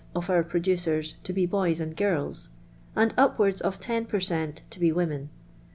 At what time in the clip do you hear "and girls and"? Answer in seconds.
1.79-3.13